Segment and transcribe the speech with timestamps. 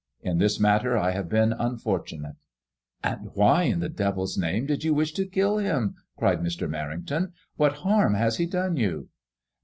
[0.23, 2.37] In this matter I have been unfortunate."
[3.03, 6.67] And why in the devil's name did you wish to kill him 7" cried Mr,
[6.67, 9.09] Merrington." What harm has he done you